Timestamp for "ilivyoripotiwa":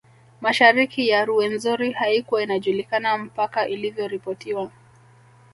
3.67-4.71